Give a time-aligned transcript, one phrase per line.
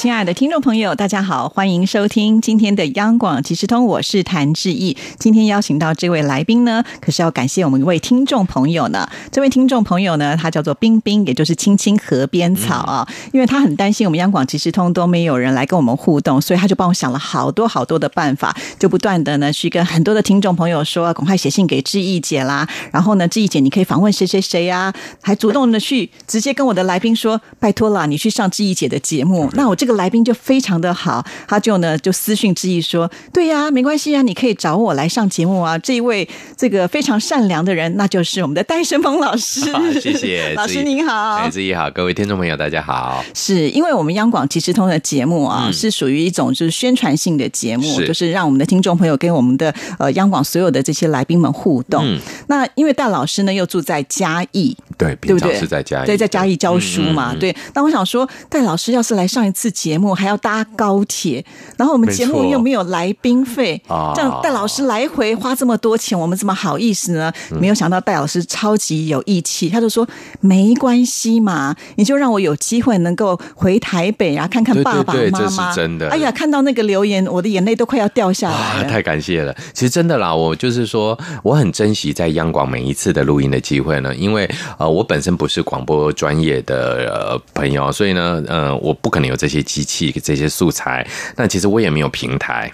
[0.00, 4.96] 亲爱的听众朋友，大家好，欢迎收听今天的央广即时通，我是谭志毅。
[5.18, 9.06] 今天邀请到这位来宾呢，可是要感谢我们一位听众朋友呢。
[9.30, 13.06] 这位听众朋友呢，他叫做冰冰，也就是青青河边草啊。
[13.34, 22.66] 因为他很担心我们央广即时通都没有人来跟我们互动，所以他就帮我想了好多好多的办法，就不断的呢去跟很多的听众朋友说，赶快写信给志毅姐啦。
[22.90, 24.90] 然后呢，志毅姐你可以访问谁谁谁呀？
[25.20, 29.50] 还主动的去直接跟我的来宾说，拜托了，你去上志毅姐的节目。
[29.52, 35.76] 那我这个来宾就非常的好，他就呢就私讯之意说，对呀，没关系啊，你可以找我来上节目啊。
[35.78, 39.60] 这一位这个非常善良的人，那就是我们的戴胜峰老师。
[40.00, 43.24] 谢谢 老师您好，哎，志毅好，各位听众朋友大家好。
[43.34, 52.04] 是因为我们央广即时通的节目啊，是属于一种就是宣传性的节目，是就是让我们的听众朋友跟我们的呃央广所有的这些来宾们互动。
[52.06, 55.58] 嗯那因为戴老师呢又住在嘉义，对，对不对？
[55.58, 57.34] 是在嘉义，对，在嘉义教书嘛。
[57.38, 61.42] 对，那我想说，戴老师要是来上一次节目，还要搭高铁，
[61.78, 67.32] 然后我们节目又没有来宾费，啊这样戴老师来回花这么多钱，我们怎么好意思呢？
[67.52, 70.06] 嗯没有想到戴老师超级有义气，他就说
[70.40, 75.74] 没关系嘛，你就让我有机会能够回台北啊，看看爸爸对这是妈妈。
[75.74, 78.88] 真的哎呀，看到那个留言，我的眼泪都快要掉下来啊，了。
[78.90, 79.54] 太感谢了！
[79.72, 91.06] 其实真的啦，我就是说，我很珍惜在央广每一次的录音的机会呢，因为呃，我本身不是广播专业的呃朋友，所以呢，呃，我不可能有这些机器、这些素材。
[91.36, 92.70] 那其实我也没有平台。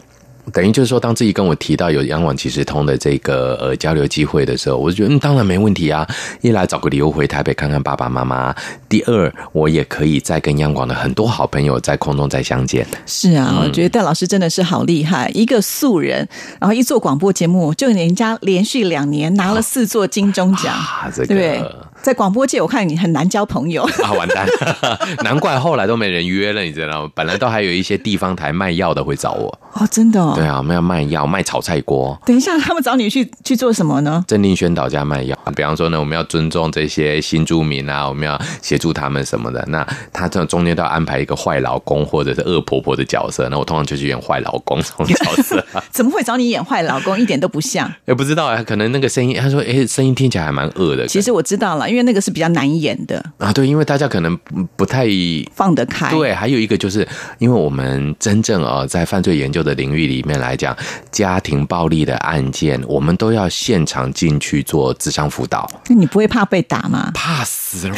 [0.53, 6.07] 等于就是说，当自己跟我提到有央广即时通的这个呃交流机会的时候，我就觉得嗯，当然没问题啊。
[6.41, 8.55] 一来找个理由回台北看看爸爸妈妈，
[8.89, 12.87] 第二我也可以再跟央广的很多好朋友在空中再相见。
[13.07, 16.29] 是啊，我觉得戴老师真的是好厉害，一个素人，
[16.61, 21.86] 然后一做广播节目，就人家连续两年拿了四座金钟奖，啊，这个？
[22.03, 23.83] 在广播界，我看你很难交朋友。
[24.03, 24.47] 啊，完蛋！
[25.25, 27.11] 难怪后来都没人约了，你知道吗？
[27.15, 29.59] 本来都还有一些地方台卖药的会找我。
[29.73, 30.33] 哦，真的哦。
[30.37, 32.17] 对啊，我们要卖药，卖炒菜锅。
[32.25, 34.25] 等一下，他们找你去去做什么呢？
[34.29, 39.65] 镇定宣导加卖药，比方说呢，我们要尊重这些新住民啊，我们要协助他们什么的。
[39.69, 45.65] 那他这中间都要安排一个坏老公或者是恶婆婆的角色，那我通常就去演坏老公 这种角色。
[45.91, 47.19] 怎么会找你演坏老公？
[47.19, 47.93] 一点都不像。
[48.05, 51.07] 也不知道啊，可能那个声音，他说，哎，声音听起来还蛮恶的。
[51.07, 55.07] 其实我知道了，因为那个是比较难演的，啊，对，因为大家可能不不太
[55.55, 56.11] 放得开。
[56.11, 57.07] 对，还有一个就是，
[57.39, 60.77] 因为我们真正啊，在犯罪研究的领域里面来讲，
[61.11, 65.71] 家庭暴力的案件，我们都要现场进去做智商辅导。
[65.89, 67.11] 那你不会怕被打吗？
[67.15, 67.95] 怕死了，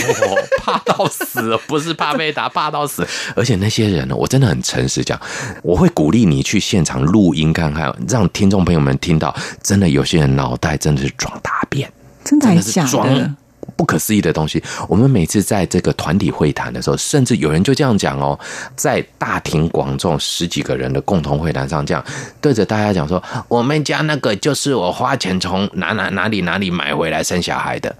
[0.62, 3.06] 怕到死了，不是怕被打，怕到死。
[3.34, 5.18] 而且那些人呢，我真的很诚实讲，
[5.62, 11.90] 我会鼓励你去现场录音看看，让听众朋友们听到，真的有些人脑袋真的是装大便，
[12.24, 13.36] 真的真的是假的装？
[13.76, 14.62] 不可思议的东西。
[14.88, 18.38] 我们每次在这个团体会谈的时候，甚至有人就这样讲哦，
[18.74, 22.04] 在大庭广众十几个人的共同会谈上，这样
[22.40, 27.94] 对着大家讲说：“我们家那个就是我花钱从哪哪哪里哪里买回来生小孩的。”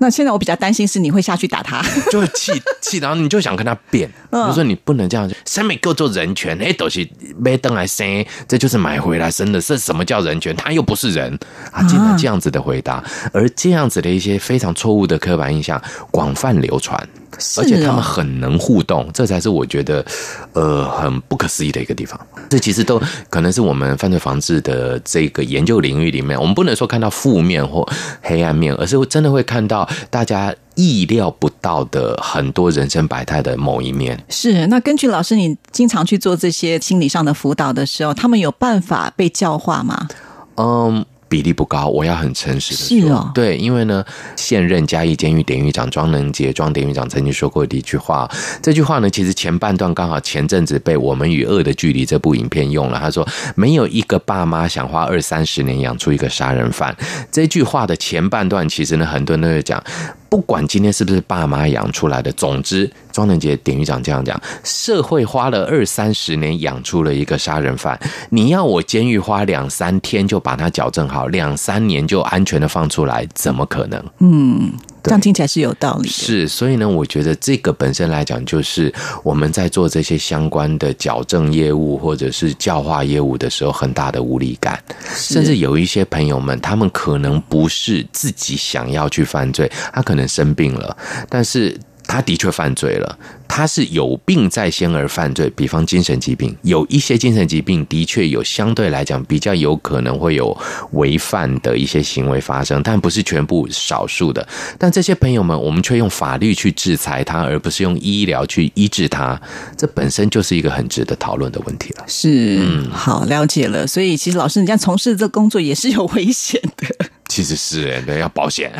[0.00, 1.82] 那现在我比较担心是你会下去打他。
[2.10, 4.46] 就会气气，然后你就想跟他辩， 嗯。
[4.48, 7.08] 就说你不能这样，生命够做人权，哎，都是
[7.38, 10.54] 没登来生，这就是买回来生的，是什么叫人权？
[10.56, 11.38] 他又不是人。
[11.72, 11.82] 啊！
[11.88, 13.02] 竟然这样子的回答，
[13.32, 15.80] 而这样子的一些非常错误的刻板印象
[16.10, 17.25] 广泛流传，是
[17.58, 20.04] 而且他们哦很能互动，这才是我觉得
[20.52, 22.18] 呃很不可思议的一个地方。
[22.48, 27.86] 这其实都可能是我们犯罪防治的这个研究领域里面，我们不能说看到负面或
[28.22, 34.22] 黑暗面，而是真的会看到大家意料不到的很多人生百态的某一面。
[34.28, 40.08] 是，那根据老师你经常去做这些心理上的辅导的时候，他们有办法被教化吗？
[40.56, 41.04] 嗯。
[41.36, 44.02] 比例不高，我要很诚实的说，是哦对，因为呢，
[44.36, 48.26] 现任嘉义监狱典狱长庄能杰庄典狱长曾经说过的一句话，
[48.62, 52.98] 这句话呢，其实前半段刚好前阵子被《我们与恶的距离》这部影片用了。
[52.98, 56.96] 他说，没有一个爸妈想花二三十年养出一个杀人犯。
[57.30, 59.84] 这句话的前半段，其实呢，很多人都会讲，
[60.28, 67.98] 不管今天是不是爸妈养出来的，总之，庄能杰典狱长这样讲，社会花了二三十年养出了一个杀人犯，
[68.30, 74.04] 你要我监狱花两三天就把他矫正好，两三年就安全的放出来，怎么可能？
[74.18, 74.72] 嗯，
[75.06, 76.14] 这样听起来是有道理的。
[76.14, 78.92] 是，所以呢，我觉得这个本身来讲，就是
[79.22, 84.82] 我们在做这些相关的矫正业务或者是教化业务的时候，很大的无力感。
[85.14, 90.96] 甚至有一些朋友们，他们可能不是自己想要去犯罪，他可能生病了，
[91.28, 91.78] 但是。
[92.08, 93.18] 他的确犯罪了，
[93.56, 95.48] 他是有病在先而犯罪。
[95.56, 100.54] 比方精神疾病，有一些精神疾病的确有相对来讲比较有可能会有
[100.92, 104.46] 违犯的一些行为发生，但不是全部，少数的。
[104.78, 109.40] 但这些朋友们，我们却用法律去制裁他，而不是用医疗去医治他，
[109.74, 112.04] 这本身就是一个很值得讨论的问题了。
[112.06, 113.86] 是，嗯好了解了。
[113.86, 117.06] 所以其实老师，你这样从事这工作也是有危险的。
[117.28, 118.72] 其实是哎，对，要保险，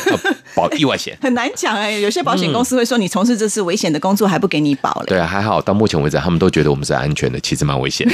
[0.56, 1.92] 保意外险很难讲哎。
[2.00, 5.06] 有些保险公司会说你从事这次危险的工作还不给你保嘞。
[5.06, 8.08] 对啊，还好到目前为止他们都觉得我们是安全的，其实蛮危险。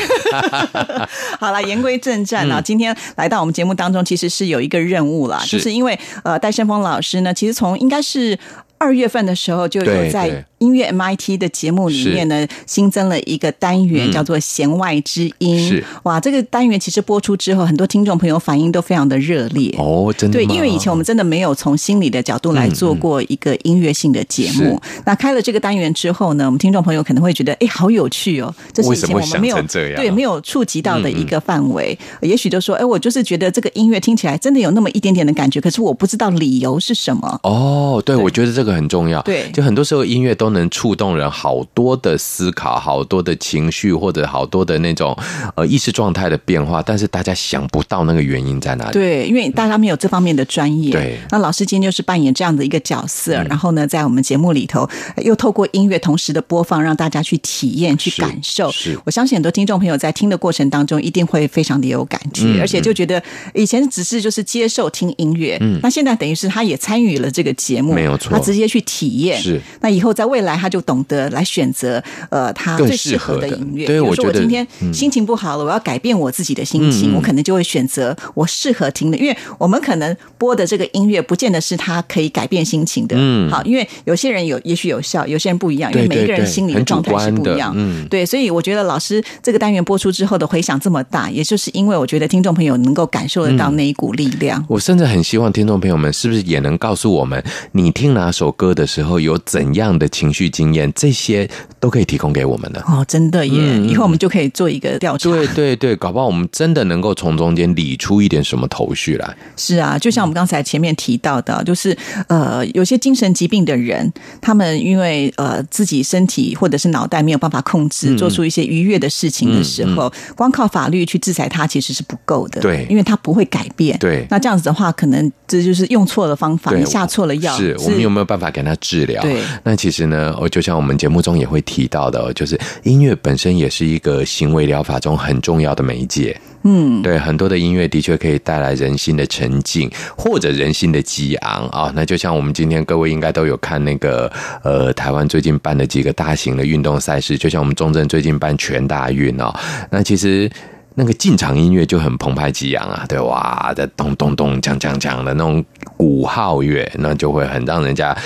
[1.39, 8.39] 好了，言归正传啊，今天来到我们节目当中，其实是有一个任务啦，就是因为呃戴胜峰老师呢，其实从应该是
[8.79, 10.45] 二月份的时候就有在。
[10.59, 15.61] 音乐 MIT 的节目里面呢，新增了一个单元，叫做“弦外之音”。
[15.69, 24.81] 是哇，这个单元其实播出之后，很多听众朋友反应都非常的热烈哦，真的对，因为以前我们真的没有从心理的角度来做过一个音乐性的节目。
[25.05, 28.55] 那开了这个单元之后呢，我们听众朋友可能会觉得，哎，好有趣哦！
[28.73, 29.63] 这是以前我们没有
[29.95, 31.97] 对没有触及到的一个范围。
[32.23, 37.39] 也许就说，哎，我就是觉得这个音乐听起来真的有那么一点点的感觉，可是我不知道理由是什么。
[37.43, 39.21] 哦，对，我觉得这个很重要。
[39.23, 41.27] 对，就很多时候音乐都能触动人。
[41.31, 45.17] 好多的思考，好多的情绪，或者好多的那种
[45.55, 48.93] 呃意识状态的变化，但是大家想不到那个原因在哪里。
[48.93, 50.93] 对，因为大家没有这方面的专业。
[50.93, 54.89] 对，那老师今天就是扮演这样的一个角色，然后呢，在我们节目里头
[55.25, 58.71] 又透过音乐同时的播放，让大家去体验、去感受。
[58.71, 63.23] 是，我相信很多听众朋友在听的过程当中，一定会非常的有感觉，而且就觉得
[63.53, 69.39] 以前只是就是接受听音乐，嗯，那现在等于是他也参与了这个节目，没有错，他直接去体验。
[69.39, 71.27] 是，那以后在未来他就懂得。
[71.37, 73.87] 来选择呃，他最适合的音乐。
[73.87, 79.19] 比如说，我今天心情不好了，我要改变我自己的心情，我可能就会选择我适合听的。
[79.19, 83.17] 因为我们可能播的这个音乐，不见得是他可以改变心情的。
[83.19, 85.93] 嗯，好，因为有些人有，也许有效，有些人不一样。
[85.93, 87.73] 因为每一个人心理的状态是不一样。
[87.77, 94.65] 嗯，对，所以我觉得老师这个单元播出之后的回响这么大，也就是因为我觉得听众朋友能够感受得到那一股力量。
[94.69, 97.43] 我甚至很希望听众朋友们是不是也能告诉我们，
[97.73, 100.93] 你听哪首歌的时候有怎样的情绪经验？
[100.95, 101.49] 这些。
[101.79, 103.81] 都可以提供给我们的哦，真的耶！
[103.83, 105.31] 以后我们就可以做一个调查。
[105.31, 109.37] 对对对，搞不好我们真的能够从中间理出一点什么头绪来。
[109.57, 111.97] 是啊，就像我们刚才前面提到的，就是
[112.29, 114.11] 呃，有些精神疾病的人，
[114.41, 122.61] 他们因为呃自己身体或者是脑袋没有办法控制，做出一些愉悦的事情的时候，光靠法律去制裁他其实是不够的。
[122.63, 123.97] 对，因为他不会改变。
[123.99, 127.55] 对，那这样子的话，可能这就是用错了方法，你下错了药。
[127.57, 129.23] 是我们有没有办法给他治疗？
[129.23, 131.77] 对，那其实呢，我就像我们节目中也会提。
[131.77, 136.35] 提到的，就是音乐本身也是一个行为疗法中很重要的媒介。
[136.63, 141.93] 嗯，对，很多的音乐的确可以带来人心的沉静，或者人心的激昂啊。
[141.95, 144.33] 那就像我们今天各位应该都有看那个
[144.65, 149.55] 呃，台湾最近办的几个大型的运动赛事，就像我们中正最近办全大运哦。
[149.91, 150.51] 那其实。
[150.99, 155.63] 那个进场音乐就很澎湃激昂啊，对哇，的咚咚咚锵锵锵的那种
[155.95, 158.17] 鼓号乐，那就会很让人家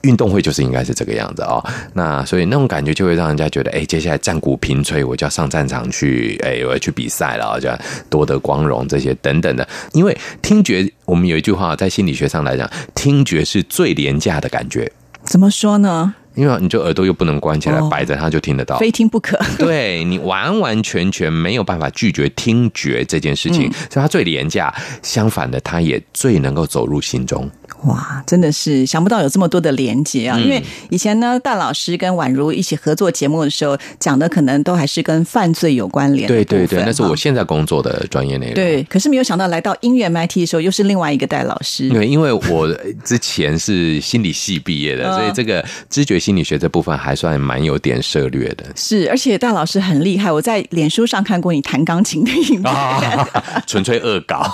[0.00, 1.64] 运动会就是应该是这个样子哦。
[1.94, 7.78] 那所以那种感觉就会让人家觉得，哎，接下来战鼓频吹，我就要上战场去，哎，我要去比赛了，就要
[8.10, 9.66] 夺得光荣这些等等的。
[9.92, 14.90] 因为听觉，我们有一句话在心理学上来讲，听觉是最廉价的感觉。
[15.22, 16.16] 怎么说呢？
[16.38, 19.36] 因为你就耳朵又不能关起来，摆着他就听得到，非听不可。
[19.58, 24.72] 对你完完全全没有办法拒绝听觉这件事情，所以它最廉价。
[25.02, 27.50] 相反的，它也最能够走入心中。
[27.84, 30.36] 哇，真的是想不到有这么多的连接啊！
[30.38, 30.60] 因为
[30.90, 36.26] 以前呢，戴老师跟宛如一起合作节目的时候，讲的可能都还是跟犯罪有关联。
[36.26, 38.54] 对对对，那是我现在工作的专业内容。
[38.54, 41.88] 对，可是没有想到来到音乐 MIT 的时候，又是另外一个戴老师。
[41.88, 42.68] 对，因为我
[43.04, 48.66] 之前是心理系毕业的，所以这个知觉心理学这部分还算蛮有点涉略的。
[48.74, 53.26] 是，而且大老师很厉害，我在脸书上看过你弹钢琴的影片，
[53.66, 54.44] 纯粹恶搞，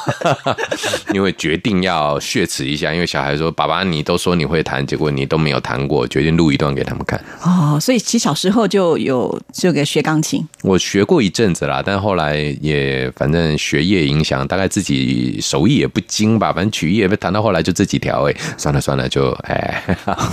[1.15, 3.05] 因为决定要血耻一下，因为。
[3.15, 10.45] 小孩说：“爸爸，你都说你会弹，结果你都没有弹过，决定录一段给他们看。”哦，所以其实小时候就有这个学钢琴。
[10.63, 18.29] 我学过一阵子啦，但后来也反正学业影响，大概自己手艺也不精吧，反正曲艺也被弹到后来就这几条。
[18.29, 19.81] 哎，算了算了，就哎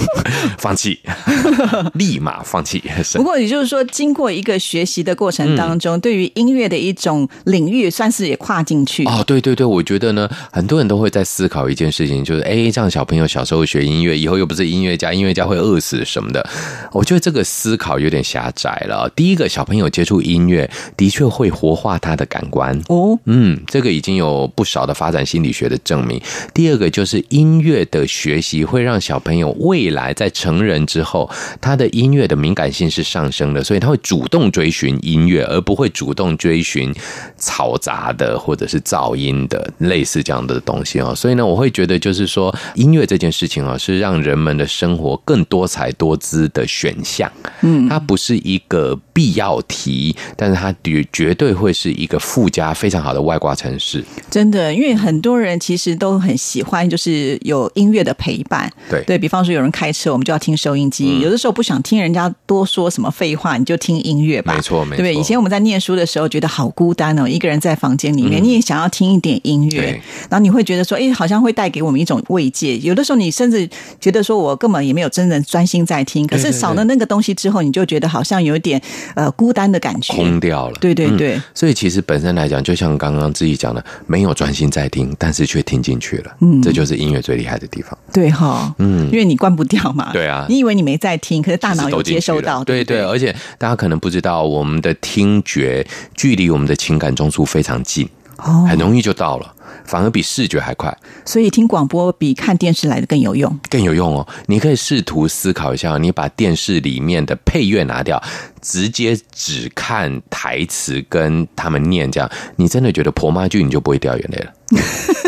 [0.58, 1.00] 放弃。
[1.96, 2.82] 立马放弃。
[3.16, 9.06] 不过也就是说，经过一个学习的过程当嗯中，对于音乐的一种领域，算是也跨进去。
[9.06, 16.48] 哦，对对对，我觉得呢，很多人都会在思考一件事情，就是哎，这样小朋友小时候学音乐，以后又不是音乐家，音乐家会饿死什么的。
[16.92, 19.10] 我觉得这个思考有点狭窄了。
[19.16, 22.80] 第一个，小朋友接触音乐的确会活化他的感官。
[22.88, 26.22] 哦，嗯，这个已经有不少的发展心理学的证明。
[26.54, 36.94] 第二个就是音乐的学习会让小朋友未来在成人之后，他的音乐的敏感性是上升的，所以他会主动追寻音乐，而不会主动追寻
[37.38, 41.13] 嘈杂的或者是噪音的类似这样的东西哦。
[41.13, 47.30] 所以呢，我会觉得就是说，音乐这件事情啊，是让人们的生活更多彩多姿的选项。
[47.62, 54.03] 嗯，它不是一个必要提，但是它绝绝对会是一个附加非常好的外挂城市。
[54.30, 58.72] 真的，因为很多人其实都很喜欢，就是有音乐的陪伴。
[58.89, 64.53] 对对比方说，有人开车，我们就要听收音机；有的时候不想听人家多说什么废话，你就听音乐吧。
[64.56, 65.13] 没错没错对？
[65.15, 72.77] 以前我们在念书的时候，觉得好孤单哦，一个人在房间里面，你也想要听一点音乐，然后你会觉得说，哎，好像会带给我们一种慰藉。
[72.80, 78.82] 有的时候，你甚至觉得说我根本也没有真正专心在听，可是少了那个东西之后，你就觉得好像有一点
[79.15, 80.13] 呃孤单的感觉。
[80.13, 80.77] 空掉了。
[80.79, 81.41] 对对对。
[81.53, 86.36] 所以其实本身来讲，就像刚刚自己讲的，没有专心在听，但是却听进去了。
[86.39, 87.98] 嗯，这就是音乐最厉害的地方。
[88.13, 90.12] 对哈，嗯，因为你关不掉嘛。
[90.12, 92.63] 对啊你以为你没在听，可是大脑有接收到。
[92.63, 99.53] 对对，而且大家可能不知道，我们的听觉距离我们的情感中枢非常近，哦很容易就到了，
[99.86, 100.96] 反而比视觉还快。
[101.26, 103.60] 所以听广播比看电视来的更有用。
[103.70, 104.28] 更有用哦！
[104.48, 108.22] 你可以试图思考一下，你把电视里面的配乐拿掉，
[108.62, 114.54] 直接只看台词跟他们念，这样你真的觉得婆妈剧你就不会掉眼泪了。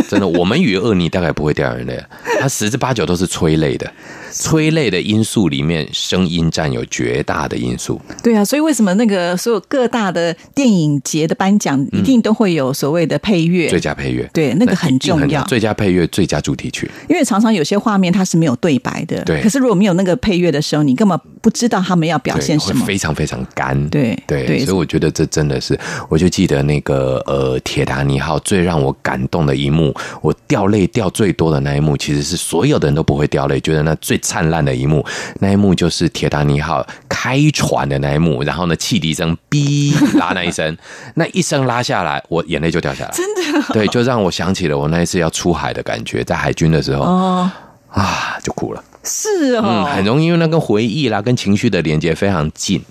[0.10, 2.04] 真的，我们与恶你大概不会掉眼泪，
[2.40, 3.92] 它十之八九都是催泪的。
[4.34, 8.02] 催泪的因素里面，声音占有绝大的因素。
[8.24, 13.70] 对啊，所以为什么那个所有各大的电影节的颁奖一定都会有所谓的配乐？
[13.70, 22.84] 最佳配乐，对那个很重要最佳配乐、最佳主题曲，因为常常有些画面它是没有对白的，对可是如果没有那个配乐的时候，你根本不知道他们要表，现什么。
[22.86, 23.74] 非常非常干。
[23.90, 25.78] 对对，对所以我觉得这真的是，
[26.10, 35.06] 我就记得那个呃，铁达尼号最让我感动的一幕，我掉泪掉最多的那一幕，其实是所有的人都不会掉泪，觉得那最灿烂的一幕，
[35.40, 40.76] 那一幕就是铁达尼号开船的那一幕，然后呢，汽笛声哔拉那一声，
[41.14, 47.04] 那一声拉下来，我眼泪就掉下来，真的，对，就让我想起了我那一次要出海的感觉，在海军的时候。
[47.04, 47.52] 哦，
[47.92, 48.84] 啊，就哭了。
[49.04, 52.82] 是哦，嗯，很容易，因为那跟回忆啦、跟情绪的连接非常近，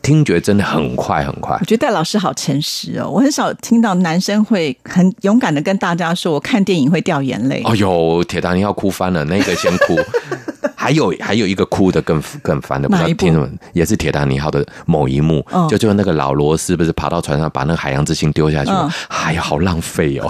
[0.00, 1.54] 听觉真的很快很快。
[1.60, 1.64] 我。
[1.66, 7.60] 觉得戴老师好诚实哦，我很少听到男生会很勇敢的跟大家说，我看电影会掉眼泪。
[7.66, 9.98] 哦呦，铁达尼号哭翻了，那个先哭。
[10.80, 18.90] 还有还有一个哭的更更烦的，不知道听什么，也是铁达尼号的某一幕，嗯就就那个老罗是不是爬到船上把那个海洋之心丢下去吗？
[19.08, 20.26] 哎呀，好浪费哦。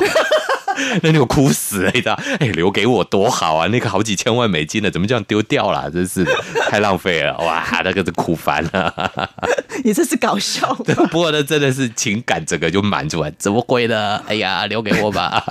[1.03, 2.19] 那就哭死了，你知道？
[2.39, 3.67] 哎，留给我多好啊！
[3.69, 5.91] 那个好几千万美金的，怎么这样丢掉了？
[5.91, 6.25] 真是，
[6.71, 7.37] 太浪费了！
[7.39, 9.31] 哇，那个是哭烦了。
[9.85, 10.95] 你这是搞笑吧？
[11.11, 14.21] 不过呢，真的是情感整个就满出来，怎么会呢？
[14.27, 15.43] 哎呀，留给我吧。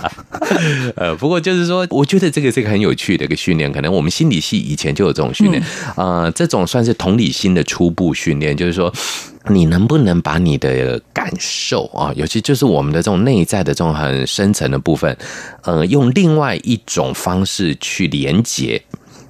[0.95, 5.63] 呃，不过就是说，我觉得这个是一个很有趣的一个训练，可能我们心理系以前就有这种训练，
[5.95, 8.93] 呃，这种算是同理心的初步训练，就是说。
[9.48, 15.15] 你能不能把你的感受啊，尤其就是我们的这种内在的这种很深层的部分，
[15.63, 18.81] 呃，用另外一种方式去连接，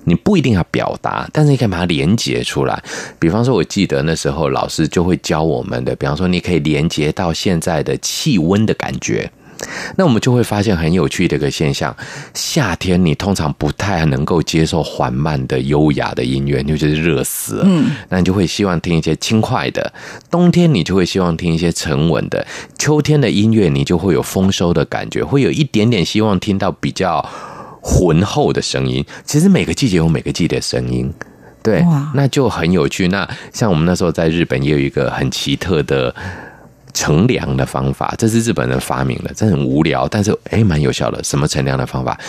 [0.04, 2.84] 你不一定要表达，但是你可以把它连接出来。
[3.20, 9.32] 比方说，我记得那时候老师就会教我们的，比方说，你可以连接到现在的气温的感觉。
[9.96, 11.96] 那我们就会发现很有趣的一个现象：
[12.34, 17.64] 夏天你通常不太能够接受缓慢的、优雅的音乐，你就觉得热死了。
[17.66, 19.82] 嗯，那你就会希望听一些轻快的；
[20.30, 22.46] 冬天你就会希望听一些沉稳的；
[22.78, 27.28] 秋天的音乐你就会有丰收的感觉，会有一点点希望听到比较
[27.82, 29.06] 浑厚的声音。
[29.26, 31.14] 其实每个季节有每个季节的声音。
[31.62, 33.10] 对，那就很有趣。
[33.10, 36.16] 那像我们那时候在日本也有一个很奇特的
[36.94, 41.24] 乘凉的方法，这是日本人发明的，这很无聊，但是哎蛮有效的。
[41.24, 42.20] 什么乘凉的方法？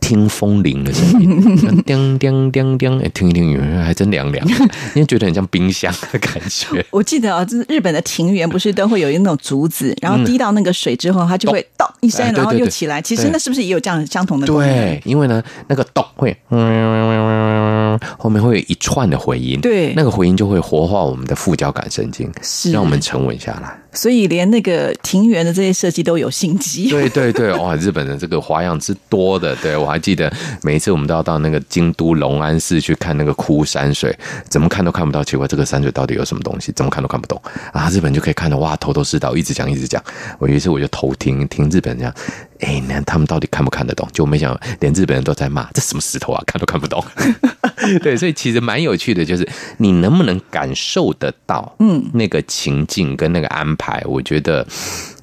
[0.00, 4.48] 听风铃的声音， 叮叮叮叮，哎听一听，还真凉凉，
[4.94, 6.82] 因为觉得很像冰箱的感觉。
[6.90, 13.02] 我记得啊，就是日本的庭园不是都会有一种竹子，然后滴到那个水之后，它就会咚一声，然后又起来。
[13.02, 14.46] 其实那是不是也有这样相同的？
[14.46, 23.76] 对，因为呢，那个咚会，嗯，后面会有一串的回音，对那个回音就会活化我们的副交感神经，是让我们沉稳下来。
[23.98, 26.88] 所以连那个庭园的这些设计都有心机。
[26.88, 34.16] 对对对，哇，日本的这个花样之多的，对我还记得每一次我们都要到那个京都龙安寺去看那个枯山水，
[34.48, 36.70] 怎么看都看不到，奇怪，这个山水到底有什么东西？
[36.76, 37.90] 怎么看都看不懂啊！
[37.90, 40.00] 日本就可以看到哇，头头是道，一直讲一直讲。
[40.38, 42.14] 我有一次我就偷听听日本人讲，
[42.60, 44.08] 哎，那他们到底看不看得懂？
[44.12, 47.04] 就没想到连日本人都在骂，这什么石头啊，看都看不懂。
[48.02, 49.48] 对，所以其实蛮有趣的，就是
[49.78, 54.66] 你能不能感受得到，嗯，那个情境跟那个安排，我觉得。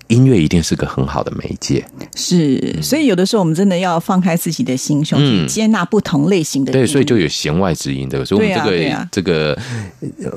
[0.08, 1.84] 音乐一定是个很好的媒介，
[2.16, 6.72] 是，所以有的时候我们真的要放开自己的心胸，去接纳不同类型的。
[6.72, 9.58] 对，所以就有弦外之音这个，所以我们这个这个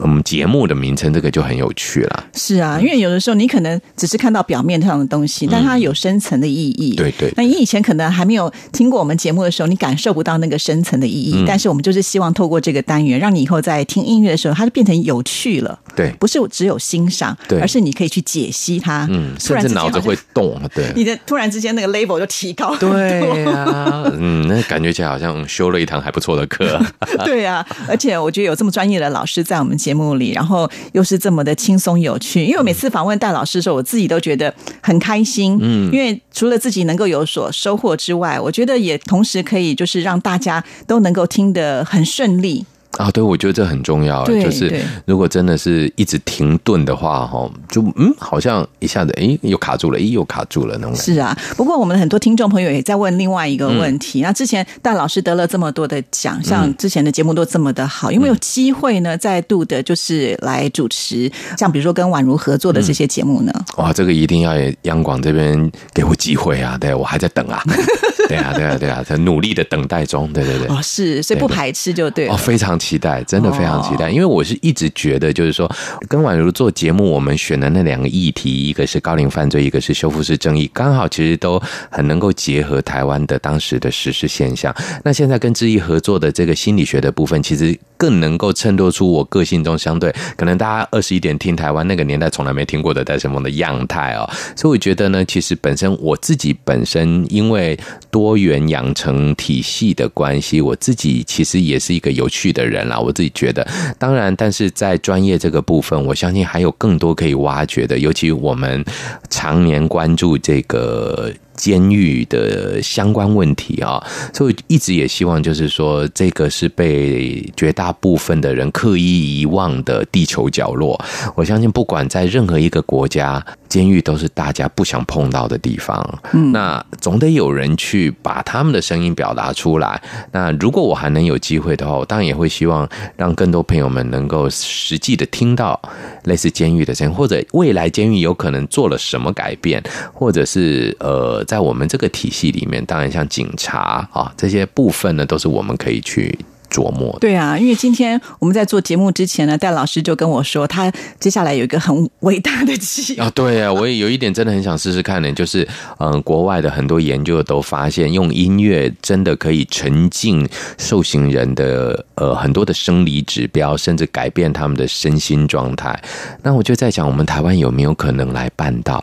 [0.00, 2.24] 我们节目的名称这个就很有趣了。
[2.32, 6.94] 是啊，因为有的时候你可能只是看到表面上的东西，但它有深层的意义。
[6.94, 7.30] 对对。
[7.36, 11.44] 那你以前可能还没有听过我们节目的时候，你感受不到那个深层的意义。
[11.46, 15.78] 但是我们就是希望透过这个单元，让你以后在听音乐的时候，它就变成有趣了。
[15.98, 19.06] 对，不是只有欣赏，而是你可以去解析它。
[19.10, 19.34] 嗯。
[19.58, 26.80] 这脑子会动， 对，你的突然之间那个 level 就提高，对呀，嗯，那感觉起来好像修了一堂还不错的课，
[27.24, 42.64] 对啊，而且我觉得有这么专业的老师在我们节目里，然后又是这么的轻松有趣，因为每次访问戴老师的时候，我自己都觉得很开心，嗯，因为除了自己能够有所收获之外，我觉得也同时可以就是让大家都能够听得很顺利。
[42.96, 44.24] 啊，对，我觉得这很重要。
[44.24, 50.96] 就是如果真的是一直停顿的话，哈，就嗯，好像一下子哎又卡住了，哎又卡住了那种。
[50.96, 54.20] 是啊，不过我们很多听众朋友也在问另外一个问题。
[54.20, 59.16] 那之前戴老师得了这么多的奖，像之前的节目都这么的好，有没有机会呢？
[59.16, 63.52] 再度的就是来主持，像比如说跟宛如合作的这些节目呢？
[63.76, 64.52] 哇，这个一定要
[64.82, 66.76] 央广这边给我机会啊！
[66.80, 67.62] 对我还在等啊，
[68.28, 70.32] 对啊，对啊，对啊，在努力的等待中。
[70.32, 72.28] 对对对，哦，是，所以不排斥就对。
[72.28, 72.68] 哦，非常。
[72.78, 75.68] 期待，真的非常期待，因为我是一直觉得，就是说，
[76.08, 84.74] 跟宛如做节目，我们选的那两个议题，一个是高龄犯罪，一个是修复式正义，刚好其实都很能够结合台湾的当时的实施现象。
[85.04, 94.28] 那现在跟志毅合作的这个心理学的部分，其实更能够衬托出我个性中相对可能大家二十一点听台湾那个年代从来没听过的戴胜峰的样态哦。
[94.54, 97.78] 所以我觉得呢，其实本身我自己本身因为
[98.10, 102.66] 多多元养成体系的关系，我自己其实也是一个有趣的。
[102.66, 103.64] 人啦，我自己觉得，
[103.96, 108.84] 当然，但是在专业这个部分，我相信还有更多可以挖掘的，尤其我们
[109.30, 111.32] 常年关注这个。
[111.58, 114.00] 监狱的相关问题啊，
[114.32, 120.98] 所以一直也希望，就是说，这个是被绝大部分的人刻意遗忘的地球角落。
[121.34, 126.20] 我相信，不管在任何一个国家，监狱都是大家不想碰到的地方。
[126.32, 130.00] 嗯，那总得有人去把他们的声音表达出来。
[130.30, 135.80] 那如果我还能有机会的话，我当然也会希望让更多朋友们能够实际的听到
[136.22, 139.82] 类似监狱的声音，或者未来监狱有可能做了什么改变，
[140.14, 141.44] 或者是呃。
[141.48, 146.38] 在我们这个体系里面，当然像警察啊这些部分呢，都是我们可以去。
[146.70, 153.32] 琢磨对啊，因为今天我们在做节目之前呢，戴老师就跟我说，他接下来有一个很伟大的计划啊。
[153.34, 155.66] 对啊，我也有一点真的很想试试看呢，就是
[155.98, 165.98] 嗯，国外的很多研究都发现，用音乐真的可以沉浸受刑人的呃很多的生理指标，甚至改变他们的身心状态。
[166.42, 169.02] 那我就在想，我们台湾有没有可能来办到？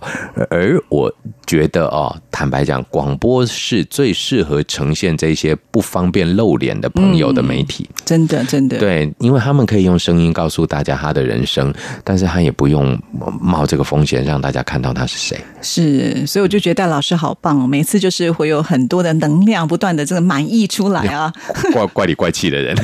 [0.50, 1.12] 而我
[1.46, 7.90] 觉得哦，坦白讲，广播是最适合呈现这些不方便露脸的朋友的媒体。
[8.04, 13.00] 真的，真的，对，因为他们可以用声音告诉大家他的人生，但是他也不用
[13.40, 15.40] 冒这个风险让大家看到他是谁。
[15.62, 21.32] 是，所以我就觉得戴老师好棒哦，每次就是会有很多的能量不断的这个满溢出来啊，
[21.72, 22.76] 怪怪里怪气的人，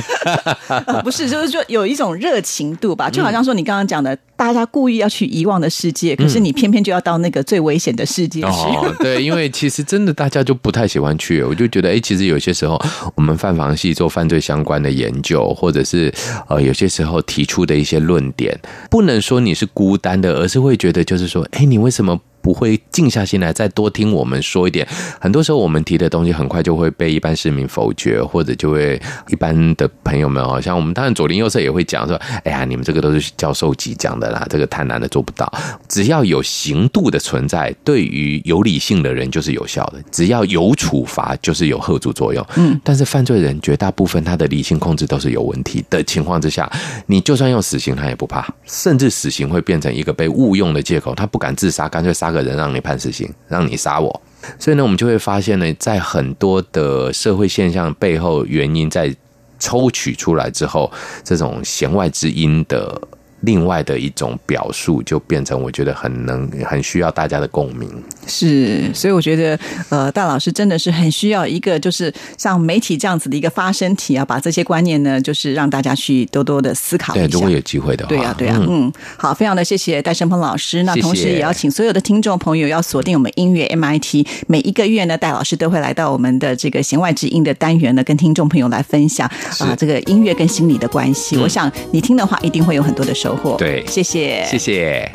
[1.03, 4.17] 不是，就是说有一种热情度吧，就好像说你刚刚讲的。
[4.41, 8.47] 大家故意要去遗忘的世界，可是你偏偏就要到那个最危险的世界去。
[8.47, 11.43] 哦， 对，因为其实真的大家就不太喜欢去。
[11.43, 12.81] 我就觉得，哎，其实有些时候
[13.13, 16.11] 我们犯房系做犯罪相关的研究，或者是
[16.49, 22.19] 呃，有些时候提出的一些论点，不能说你是孤单的，而是会觉得就是说，哎，你为什么？
[22.41, 24.87] 不会静下心来再多听我们说一点。
[25.19, 28.99] 很多时候我们提的东西很快就会被一般市民否决，或者就会
[29.29, 35.51] 一般的朋友们，哦像我们当然左邻右舍也会讲说：“哎呀，你们这个都是教授级讲的啦，这个太难的做不到。”
[35.87, 42.43] 只要有刑度的存在，对于有理性的人就是有效的；只要有处罚，就是有贺阻作用。
[42.55, 46.67] 嗯，但是犯罪人绝大部分他的理性控制都是有问题的情况之下，
[47.05, 52.30] 你就算用死刑他也不怕，甚至死刑会变成一个被误用的借口，他不敢自杀，干脆杀。
[52.31, 54.21] 个人让你判死刑，让你杀我，
[54.59, 59.15] 所以呢，我们就会发现呢，在很多的社会现象背后，原因在
[59.59, 60.91] 抽取出来之后，
[61.23, 62.99] 这种弦外之音的
[63.41, 67.89] 另外的一种表述，就变成我觉得很能很需要大家的共鸣。
[68.27, 77.33] 是，所以我觉得，呃，大老师真的是很需要一个，就是像媒体这样子的一个发声体啊，把这些观念呢，就是让大家去多多的思考一对，下。
[77.33, 80.83] 如果有机会的话，对呀、对呀、嗯嗯，好，非常的谢谢戴胜鹏老师。
[80.83, 91.37] 那同时也要请所有的听众朋友要锁定我们音乐 MIT，每一个月呢，戴老师都会来到我们的这个弦外之音的单元呢，跟听众朋友来分享啊、这个音乐跟心理的关系。
[91.37, 93.55] 我想你听的话，一定会有很多的收获。
[93.57, 95.09] 对谢谢，谢谢。